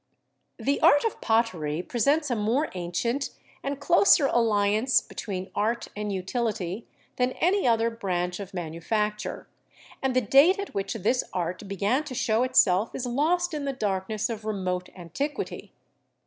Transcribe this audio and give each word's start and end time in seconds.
The 0.57 0.81
art 0.81 1.03
of 1.03 1.21
pottery 1.21 1.83
presents 1.83 2.31
a 2.31 2.35
more 2.35 2.71
ancient 2.73 3.29
and 3.61 3.79
closer 3.79 4.25
alliance 4.25 4.99
between 4.99 5.51
art 5.53 5.89
and 5.95 6.11
utility 6.11 6.87
than 7.17 7.33
any 7.33 7.67
other 7.67 7.91
branch 7.91 8.39
of 8.39 8.51
manufacture, 8.51 9.47
and 10.01 10.15
the 10.15 10.19
date 10.21 10.57
at 10.57 10.73
which 10.73 10.95
this 10.95 11.23
art 11.33 11.67
began 11.67 12.03
to 12.05 12.15
show 12.15 12.41
itself 12.41 12.95
is 12.95 13.05
lost 13.05 13.53
in 13.53 13.65
the 13.65 13.73
darkness 13.73 14.27
of 14.27 14.43
remote 14.43 14.89
antiquity. 14.95 15.71